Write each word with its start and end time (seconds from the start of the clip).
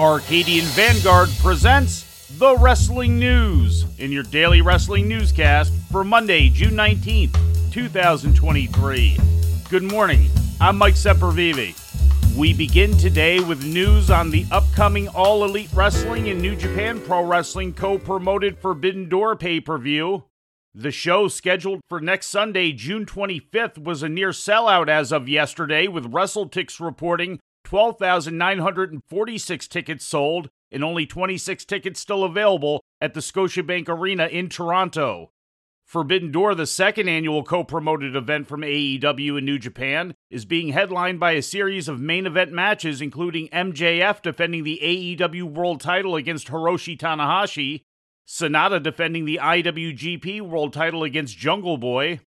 Arcadian 0.00 0.64
Vanguard 0.64 1.28
presents 1.40 2.26
The 2.38 2.56
Wrestling 2.56 3.18
News 3.18 3.84
in 3.98 4.10
your 4.10 4.22
daily 4.22 4.62
wrestling 4.62 5.06
newscast 5.06 5.74
for 5.92 6.04
Monday, 6.04 6.48
June 6.48 6.70
19th, 6.70 7.36
2023. 7.70 9.18
Good 9.68 9.82
morning. 9.82 10.30
I'm 10.58 10.78
Mike 10.78 10.94
Sempervive. 10.94 11.76
We 12.34 12.54
begin 12.54 12.96
today 12.96 13.40
with 13.40 13.62
news 13.66 14.10
on 14.10 14.30
the 14.30 14.46
upcoming 14.50 15.06
All 15.08 15.44
Elite 15.44 15.68
Wrestling 15.74 16.30
and 16.30 16.40
New 16.40 16.56
Japan 16.56 16.98
Pro 16.98 17.22
Wrestling 17.22 17.74
co 17.74 17.98
promoted 17.98 18.56
Forbidden 18.56 19.06
Door 19.06 19.36
pay 19.36 19.60
per 19.60 19.76
view. 19.76 20.24
The 20.74 20.92
show, 20.92 21.28
scheduled 21.28 21.82
for 21.90 22.00
next 22.00 22.28
Sunday, 22.28 22.72
June 22.72 23.04
25th, 23.04 23.76
was 23.76 24.02
a 24.02 24.08
near 24.08 24.30
sellout 24.30 24.88
as 24.88 25.12
of 25.12 25.28
yesterday, 25.28 25.88
with 25.88 26.10
WrestleTix 26.10 26.80
reporting 26.80 27.38
12,946 27.70 29.68
tickets 29.68 30.04
sold 30.04 30.50
and 30.72 30.82
only 30.82 31.06
26 31.06 31.64
tickets 31.64 32.00
still 32.00 32.24
available 32.24 32.82
at 33.00 33.14
the 33.14 33.20
Scotiabank 33.20 33.88
Arena 33.88 34.26
in 34.26 34.48
Toronto. 34.48 35.30
Forbidden 35.84 36.32
Door, 36.32 36.56
the 36.56 36.66
second 36.66 37.08
annual 37.08 37.44
co 37.44 37.62
promoted 37.62 38.16
event 38.16 38.48
from 38.48 38.62
AEW 38.62 39.38
in 39.38 39.44
New 39.44 39.56
Japan, 39.56 40.16
is 40.32 40.44
being 40.44 40.70
headlined 40.70 41.20
by 41.20 41.30
a 41.30 41.42
series 41.42 41.86
of 41.86 42.00
main 42.00 42.26
event 42.26 42.50
matches, 42.50 43.00
including 43.00 43.46
MJF 43.50 44.20
defending 44.20 44.64
the 44.64 44.80
AEW 44.82 45.44
World 45.44 45.80
title 45.80 46.16
against 46.16 46.48
Hiroshi 46.48 46.98
Tanahashi, 46.98 47.82
Sanada 48.26 48.82
defending 48.82 49.26
the 49.26 49.38
IWGP 49.40 50.40
World 50.40 50.72
title 50.72 51.04
against 51.04 51.38
Jungle 51.38 51.78
Boy, 51.78 52.18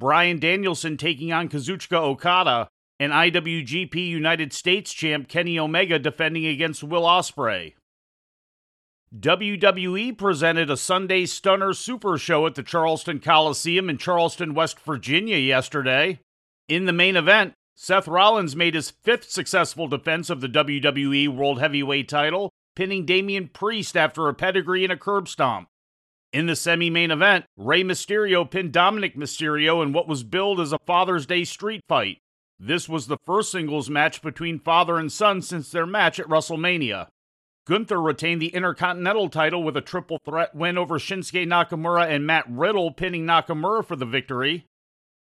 Bryan 0.00 0.40
Danielson 0.40 0.96
taking 0.96 1.32
on 1.32 1.48
Kazuchika 1.48 1.98
Okada, 1.98 2.68
and 3.00 3.12
IWGP 3.12 3.94
United 3.94 4.52
States 4.52 4.92
champ 4.92 5.28
Kenny 5.28 5.58
Omega 5.58 5.98
defending 5.98 6.46
against 6.46 6.82
Will 6.82 7.02
Ospreay. 7.02 7.74
WWE 9.18 10.18
presented 10.18 10.68
a 10.68 10.76
Sunday 10.76 11.24
Stunner 11.24 11.72
Super 11.72 12.18
Show 12.18 12.46
at 12.46 12.54
the 12.54 12.62
Charleston 12.62 13.20
Coliseum 13.20 13.88
in 13.88 13.96
Charleston, 13.96 14.54
West 14.54 14.80
Virginia 14.80 15.38
yesterday. 15.38 16.20
In 16.68 16.84
the 16.84 16.92
main 16.92 17.16
event, 17.16 17.54
Seth 17.74 18.06
Rollins 18.06 18.54
made 18.54 18.74
his 18.74 18.90
fifth 18.90 19.30
successful 19.30 19.88
defense 19.88 20.28
of 20.28 20.40
the 20.40 20.48
WWE 20.48 21.28
World 21.28 21.58
Heavyweight 21.58 22.08
title, 22.08 22.50
pinning 22.76 23.06
Damian 23.06 23.48
Priest 23.48 23.96
after 23.96 24.28
a 24.28 24.34
pedigree 24.34 24.84
and 24.84 24.92
a 24.92 24.96
curb 24.96 25.28
stomp. 25.28 25.68
In 26.32 26.46
the 26.46 26.56
semi 26.56 26.90
main 26.90 27.10
event, 27.10 27.46
Rey 27.56 27.82
Mysterio 27.82 28.50
pinned 28.50 28.72
Dominik 28.72 29.16
Mysterio 29.16 29.82
in 29.82 29.94
what 29.94 30.06
was 30.06 30.22
billed 30.22 30.60
as 30.60 30.74
a 30.74 30.78
Father's 30.86 31.24
Day 31.24 31.44
street 31.44 31.80
fight. 31.88 32.18
This 32.60 32.88
was 32.88 33.06
the 33.06 33.18
first 33.24 33.52
singles 33.52 33.88
match 33.88 34.20
between 34.20 34.58
father 34.58 34.98
and 34.98 35.12
son 35.12 35.42
since 35.42 35.70
their 35.70 35.86
match 35.86 36.18
at 36.18 36.26
WrestleMania. 36.26 37.06
Gunther 37.66 38.00
retained 38.00 38.42
the 38.42 38.54
Intercontinental 38.54 39.28
title 39.28 39.62
with 39.62 39.76
a 39.76 39.82
triple 39.82 40.18
threat 40.24 40.54
win 40.54 40.76
over 40.76 40.98
Shinsuke 40.98 41.46
Nakamura 41.46 42.08
and 42.08 42.26
Matt 42.26 42.46
Riddle, 42.48 42.92
pinning 42.92 43.24
Nakamura 43.24 43.84
for 43.84 43.94
the 43.94 44.06
victory. 44.06 44.64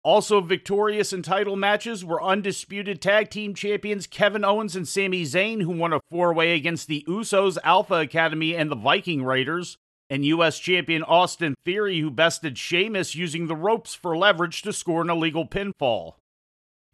Also 0.04 0.42
victorious 0.42 1.12
in 1.12 1.22
title 1.22 1.56
matches 1.56 2.04
were 2.04 2.22
undisputed 2.22 3.00
tag 3.00 3.30
team 3.30 3.54
champions 3.54 4.06
Kevin 4.06 4.44
Owens 4.44 4.76
and 4.76 4.86
Sami 4.86 5.22
Zayn, 5.22 5.62
who 5.62 5.70
won 5.70 5.94
a 5.94 6.00
four 6.10 6.34
way 6.34 6.54
against 6.54 6.86
the 6.86 7.02
Usos, 7.08 7.56
Alpha 7.64 7.94
Academy, 7.94 8.54
and 8.54 8.70
the 8.70 8.76
Viking 8.76 9.24
Raiders, 9.24 9.78
and 10.10 10.24
U.S. 10.26 10.58
champion 10.58 11.02
Austin 11.02 11.54
Theory, 11.64 12.00
who 12.00 12.10
bested 12.10 12.58
Sheamus 12.58 13.14
using 13.14 13.46
the 13.46 13.56
ropes 13.56 13.94
for 13.94 14.16
leverage 14.16 14.60
to 14.62 14.72
score 14.72 15.00
an 15.00 15.08
illegal 15.08 15.48
pinfall. 15.48 16.16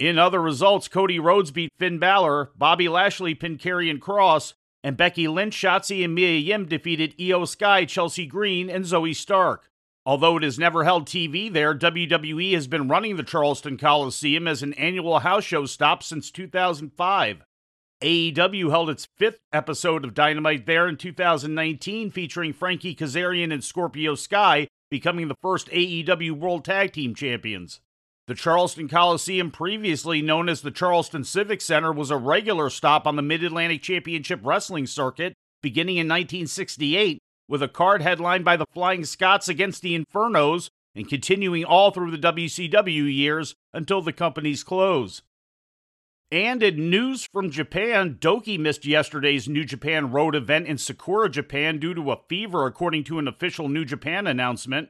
In 0.00 0.18
other 0.18 0.40
results, 0.40 0.88
Cody 0.88 1.18
Rhodes 1.18 1.50
beat 1.50 1.74
Finn 1.78 1.98
Balor, 1.98 2.52
Bobby 2.56 2.88
Lashley 2.88 3.34
pinned 3.34 3.58
Karrion 3.58 3.98
Kross, 3.98 4.54
and 4.82 4.96
Becky 4.96 5.28
Lynch, 5.28 5.54
Shotzi, 5.54 6.02
and 6.02 6.14
Mia 6.14 6.38
Yim 6.38 6.64
defeated 6.64 7.14
Iyo 7.18 7.46
Sky, 7.46 7.84
Chelsea 7.84 8.24
Green, 8.24 8.70
and 8.70 8.86
Zoey 8.86 9.14
Stark. 9.14 9.68
Although 10.06 10.38
it 10.38 10.42
has 10.42 10.58
never 10.58 10.84
held 10.84 11.06
TV 11.06 11.52
there, 11.52 11.74
WWE 11.74 12.54
has 12.54 12.66
been 12.66 12.88
running 12.88 13.16
the 13.16 13.22
Charleston 13.22 13.76
Coliseum 13.76 14.48
as 14.48 14.62
an 14.62 14.72
annual 14.72 15.18
house 15.18 15.44
show 15.44 15.66
stop 15.66 16.02
since 16.02 16.30
2005. 16.30 17.44
AEW 18.02 18.70
held 18.70 18.88
its 18.88 19.06
fifth 19.18 19.40
episode 19.52 20.06
of 20.06 20.14
Dynamite 20.14 20.64
there 20.64 20.88
in 20.88 20.96
2019, 20.96 22.10
featuring 22.10 22.54
Frankie 22.54 22.96
Kazarian 22.96 23.52
and 23.52 23.62
Scorpio 23.62 24.14
Sky 24.14 24.66
becoming 24.90 25.28
the 25.28 25.36
first 25.42 25.68
AEW 25.68 26.32
World 26.32 26.64
Tag 26.64 26.94
Team 26.94 27.14
Champions. 27.14 27.80
The 28.30 28.36
Charleston 28.36 28.86
Coliseum, 28.86 29.50
previously 29.50 30.22
known 30.22 30.48
as 30.48 30.60
the 30.60 30.70
Charleston 30.70 31.24
Civic 31.24 31.60
Center, 31.60 31.90
was 31.92 32.12
a 32.12 32.16
regular 32.16 32.70
stop 32.70 33.04
on 33.04 33.16
the 33.16 33.22
Mid 33.22 33.42
Atlantic 33.42 33.82
Championship 33.82 34.38
Wrestling 34.44 34.86
circuit 34.86 35.34
beginning 35.62 35.96
in 35.96 36.06
1968, 36.06 37.18
with 37.48 37.60
a 37.60 37.66
card 37.66 38.02
headlined 38.02 38.44
by 38.44 38.56
the 38.56 38.68
Flying 38.72 39.04
Scots 39.04 39.48
against 39.48 39.82
the 39.82 39.98
Infernos 39.98 40.70
and 40.94 41.08
continuing 41.08 41.64
all 41.64 41.90
through 41.90 42.12
the 42.12 42.32
WCW 42.32 43.12
years 43.12 43.56
until 43.74 44.00
the 44.00 44.12
company's 44.12 44.62
close. 44.62 45.22
And 46.30 46.62
in 46.62 46.88
news 46.88 47.26
from 47.32 47.50
Japan, 47.50 48.14
Douki 48.20 48.56
missed 48.60 48.86
yesterday's 48.86 49.48
New 49.48 49.64
Japan 49.64 50.12
Road 50.12 50.36
event 50.36 50.68
in 50.68 50.78
Sakura, 50.78 51.28
Japan 51.28 51.80
due 51.80 51.94
to 51.94 52.12
a 52.12 52.20
fever, 52.28 52.66
according 52.66 53.02
to 53.04 53.18
an 53.18 53.26
official 53.26 53.68
New 53.68 53.84
Japan 53.84 54.28
announcement. 54.28 54.88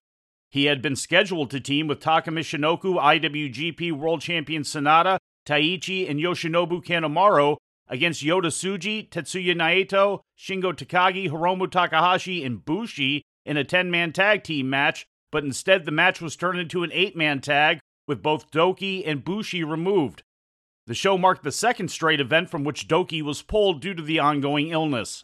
He 0.50 0.64
had 0.64 0.82
been 0.82 0.96
scheduled 0.96 1.50
to 1.50 1.60
team 1.60 1.86
with 1.86 2.00
Taka 2.00 2.30
Michinoku, 2.30 3.00
IWGP 3.00 3.92
World 3.92 4.20
Champion 4.20 4.62
Sanada, 4.62 5.18
Taichi, 5.46 6.10
and 6.10 6.18
Yoshinobu 6.18 6.84
Kanemaru 6.84 7.56
against 7.88 8.22
Yota 8.22 8.46
Tsuji, 8.46 9.08
Tetsuya 9.08 9.54
Naito, 9.54 10.20
Shingo 10.38 10.72
Takagi, 10.72 11.30
Hiromu 11.30 11.70
Takahashi, 11.70 12.44
and 12.44 12.64
Bushi 12.64 13.22
in 13.44 13.56
a 13.56 13.64
10 13.64 13.90
man 13.90 14.12
tag 14.12 14.42
team 14.42 14.68
match, 14.68 15.06
but 15.30 15.44
instead 15.44 15.84
the 15.84 15.90
match 15.92 16.20
was 16.20 16.36
turned 16.36 16.58
into 16.58 16.82
an 16.82 16.90
8 16.92 17.16
man 17.16 17.40
tag 17.40 17.78
with 18.08 18.22
both 18.22 18.50
Douki 18.50 19.06
and 19.06 19.24
Bushi 19.24 19.62
removed. 19.62 20.22
The 20.86 20.94
show 20.94 21.16
marked 21.16 21.44
the 21.44 21.52
second 21.52 21.88
straight 21.92 22.20
event 22.20 22.50
from 22.50 22.64
which 22.64 22.88
Douki 22.88 23.22
was 23.22 23.42
pulled 23.42 23.80
due 23.80 23.94
to 23.94 24.02
the 24.02 24.18
ongoing 24.18 24.68
illness. 24.68 25.22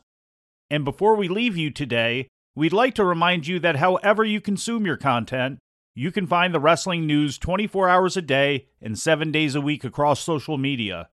And 0.71 0.85
before 0.85 1.17
we 1.17 1.27
leave 1.27 1.57
you 1.57 1.71
today, 1.71 2.29
We'd 2.57 2.73
like 2.73 2.95
to 2.95 3.05
remind 3.05 3.47
you 3.47 3.61
that 3.61 3.77
however 3.77 4.25
you 4.25 4.41
consume 4.41 4.87
your 4.87 4.97
content, 4.97 5.59
you 5.95 6.11
can 6.11 6.27
find 6.27 6.55
the 6.55 6.61
wrestling 6.61 7.07
news 7.07 7.37
24 7.37 7.87
hours 7.87 8.17
a 8.17 8.23
day 8.23 8.69
and 8.81 8.99
7 8.99 9.31
days 9.31 9.55
a 9.55 9.61
week 9.61 9.85
across 9.85 10.21
social 10.21 10.57
media. 10.57 11.11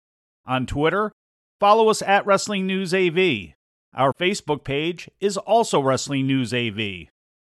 On 0.47 0.65
Twitter, 0.65 1.11
follow 1.59 1.89
us 1.89 2.01
at 2.01 2.25
Wrestling 2.25 2.65
News 2.65 2.91
AV. 2.91 3.53
Our 3.93 4.13
Facebook 4.13 4.63
page 4.63 5.11
is 5.19 5.37
also 5.37 5.79
Wrestling 5.79 6.25
News 6.25 6.55
AV. 6.55 7.09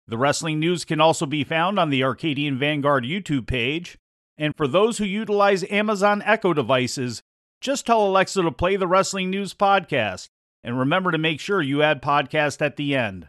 The 0.07 0.19
wrestling 0.19 0.61
news 0.61 0.85
can 0.85 1.01
also 1.01 1.27
be 1.27 1.43
found 1.43 1.81
on 1.81 1.91
the 1.91 2.05
Arcadian 2.05 2.59
Vanguard 2.59 3.03
YouTube 3.03 3.49
page. 3.49 3.99
And 4.39 4.57
for 4.57 4.69
those 4.69 4.99
who 4.99 5.05
utilize 5.05 5.65
Amazon 5.71 6.23
Echo 6.25 6.53
devices, 6.53 7.21
just 7.61 7.85
tell 7.85 8.07
Alexa 8.07 8.43
to 8.43 8.53
play 8.53 8.77
the 8.77 8.87
Wrestling 8.87 9.31
News 9.31 9.55
podcast. 9.55 10.29
And 10.63 10.79
remember 10.79 11.11
to 11.11 11.19
make 11.19 11.41
sure 11.41 11.61
you 11.63 11.83
add 11.83 12.01
podcast 12.01 12.65
at 12.65 12.77
the 12.77 12.95
end. 12.95 13.29